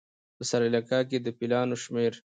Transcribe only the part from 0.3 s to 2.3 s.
په سریلانکا کې د فیلانو شمېر